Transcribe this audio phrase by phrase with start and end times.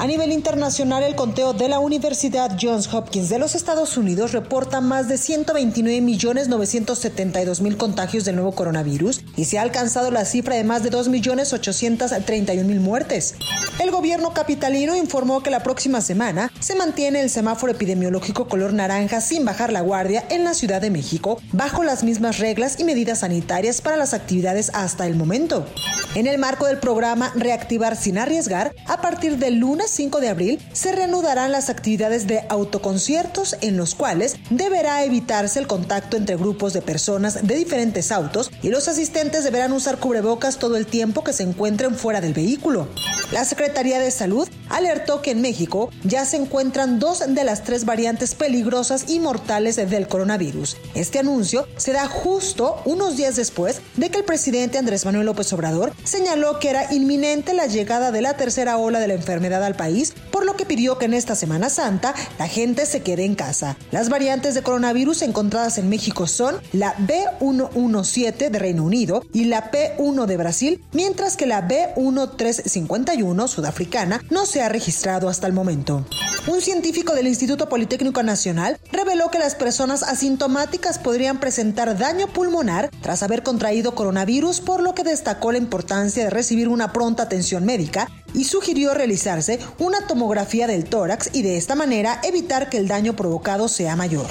[0.00, 4.80] A nivel internacional, el conteo de la Universidad Johns Hopkins de los Estados Unidos reporta
[4.80, 10.84] más de 129.972.000 contagios del nuevo coronavirus y se ha alcanzado la cifra de más
[10.84, 13.34] de 2.831.000 muertes.
[13.80, 19.20] El gobierno capitalino informó que la próxima semana se mantiene el semáforo epidemiológico color naranja
[19.20, 23.18] sin bajar la guardia en la Ciudad de México, bajo las mismas reglas y medidas
[23.20, 25.66] sanitarias para las actividades hasta el momento.
[26.14, 30.60] En el marco del programa Reactivar sin arriesgar, a partir del lunes 5 de abril
[30.72, 36.72] se reanudarán las actividades de autoconciertos en los cuales deberá evitarse el contacto entre grupos
[36.72, 41.32] de personas de diferentes autos y los asistentes deberán usar cubrebocas todo el tiempo que
[41.32, 42.88] se encuentren fuera del vehículo.
[43.30, 47.84] La Secretaría de Salud alertó que en México ya se encuentran dos de las tres
[47.84, 50.78] variantes peligrosas y mortales del coronavirus.
[50.94, 55.52] Este anuncio se da justo unos días después de que el presidente Andrés Manuel López
[55.52, 59.76] Obrador señaló que era inminente la llegada de la tercera ola de la enfermedad al
[59.76, 63.76] país, por lo pidió que en esta Semana Santa la gente se quede en casa.
[63.90, 69.72] Las variantes de coronavirus encontradas en México son la B117 de Reino Unido y la
[69.72, 76.04] P1 de Brasil, mientras que la B1351 sudafricana no se ha registrado hasta el momento.
[76.46, 82.90] Un científico del Instituto Politécnico Nacional reveló que las personas asintomáticas podrían presentar daño pulmonar
[83.02, 87.64] tras haber contraído coronavirus, por lo que destacó la importancia de recibir una pronta atención
[87.64, 92.88] médica y sugirió realizarse una tomografía del tórax y de esta manera evitar que el
[92.88, 94.26] daño provocado sea mayor.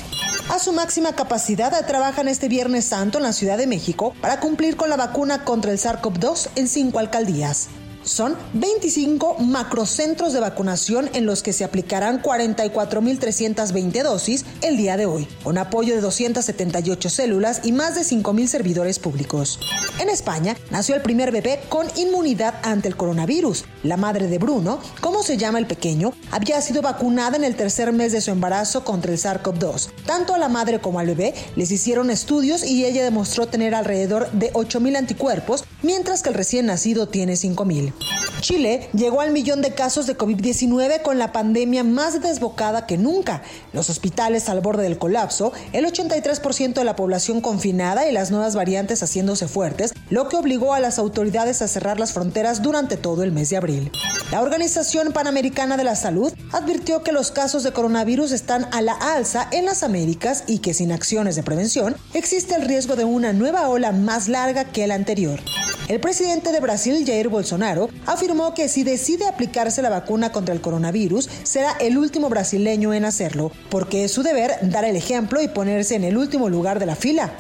[0.50, 4.78] A su máxima capacidad trabajan este Viernes Santo en la Ciudad de México para cumplir
[4.78, 7.68] con la vacuna contra el SARS-CoV-2 en cinco alcaldías.
[8.04, 15.06] Son 25 macrocentros de vacunación en los que se aplicarán 44.320 dosis el día de
[15.06, 19.60] hoy, con apoyo de 278 células y más de 5.000 servidores públicos.
[20.00, 23.66] En España nació el primer bebé con inmunidad ante el coronavirus.
[23.84, 27.92] La madre de Bruno, como se llama el pequeño, había sido vacunada en el tercer
[27.92, 29.90] mes de su embarazo contra el SARS-CoV-2.
[30.06, 34.32] Tanto a la madre como al bebé les hicieron estudios y ella demostró tener alrededor
[34.32, 37.94] de 8.000 anticuerpos, mientras que el recién nacido tiene 5.000.
[38.42, 43.42] Chile llegó al millón de casos de COVID-19 con la pandemia más desbocada que nunca.
[43.72, 48.54] Los hospitales al borde del colapso, el 83% de la población confinada y las nuevas
[48.54, 53.24] variantes haciéndose fuertes, lo que obligó a las autoridades a cerrar las fronteras durante todo
[53.24, 53.92] el mes de abril.
[54.30, 58.94] La Organización Panamericana de la Salud advirtió que los casos de coronavirus están a la
[58.94, 63.32] alza en las Américas y que sin acciones de prevención existe el riesgo de una
[63.32, 65.40] nueva ola más larga que la anterior.
[65.88, 70.60] El presidente de Brasil, Jair Bolsonaro, afirmó que si decide aplicarse la vacuna contra el
[70.60, 75.48] coronavirus, será el último brasileño en hacerlo, porque es su deber dar el ejemplo y
[75.48, 77.32] ponerse en el último lugar de la fila.